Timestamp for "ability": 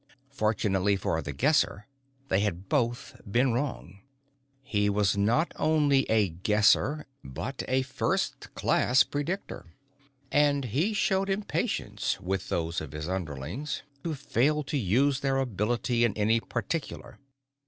15.37-16.03